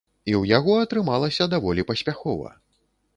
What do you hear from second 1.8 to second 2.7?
паспяхова.